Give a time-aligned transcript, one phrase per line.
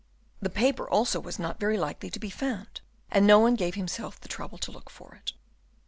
[0.41, 4.19] The paper also was not very likely to be found, and no one gave himself
[4.19, 5.33] the trouble to look for it.